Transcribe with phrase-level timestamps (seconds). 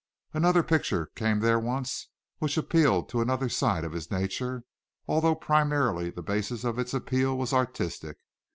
[0.33, 2.07] Another picture came there once,
[2.39, 4.63] which appealed to another side of his nature,
[5.07, 8.17] although primarily the basis of its appeal was artistic.